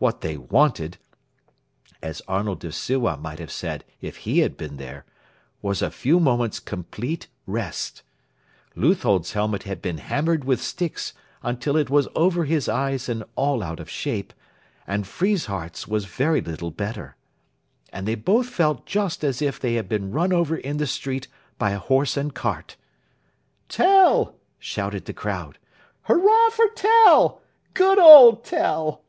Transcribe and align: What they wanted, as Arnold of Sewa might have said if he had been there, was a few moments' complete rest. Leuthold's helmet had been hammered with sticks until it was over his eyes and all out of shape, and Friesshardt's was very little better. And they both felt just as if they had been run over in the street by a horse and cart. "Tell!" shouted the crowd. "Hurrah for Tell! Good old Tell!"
What 0.00 0.22
they 0.22 0.38
wanted, 0.38 0.96
as 2.02 2.22
Arnold 2.26 2.64
of 2.64 2.74
Sewa 2.74 3.18
might 3.18 3.38
have 3.38 3.50
said 3.52 3.84
if 4.00 4.16
he 4.24 4.38
had 4.38 4.56
been 4.56 4.78
there, 4.78 5.04
was 5.60 5.82
a 5.82 5.90
few 5.90 6.18
moments' 6.18 6.58
complete 6.58 7.28
rest. 7.46 8.02
Leuthold's 8.74 9.32
helmet 9.32 9.64
had 9.64 9.82
been 9.82 9.98
hammered 9.98 10.42
with 10.44 10.62
sticks 10.62 11.12
until 11.42 11.76
it 11.76 11.90
was 11.90 12.08
over 12.14 12.46
his 12.46 12.66
eyes 12.66 13.10
and 13.10 13.22
all 13.36 13.62
out 13.62 13.78
of 13.78 13.90
shape, 13.90 14.32
and 14.86 15.06
Friesshardt's 15.06 15.86
was 15.86 16.06
very 16.06 16.40
little 16.40 16.70
better. 16.70 17.14
And 17.92 18.08
they 18.08 18.14
both 18.14 18.48
felt 18.48 18.86
just 18.86 19.22
as 19.22 19.42
if 19.42 19.60
they 19.60 19.74
had 19.74 19.86
been 19.86 20.12
run 20.12 20.32
over 20.32 20.56
in 20.56 20.78
the 20.78 20.86
street 20.86 21.28
by 21.58 21.72
a 21.72 21.78
horse 21.78 22.16
and 22.16 22.32
cart. 22.34 22.76
"Tell!" 23.68 24.36
shouted 24.58 25.04
the 25.04 25.12
crowd. 25.12 25.58
"Hurrah 26.04 26.48
for 26.52 26.68
Tell! 26.68 27.42
Good 27.74 27.98
old 27.98 28.46
Tell!" 28.46 29.04